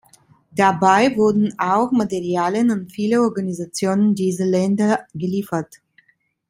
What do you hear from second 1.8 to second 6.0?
Materialien an viele Organisationen dieser Länder geliefert.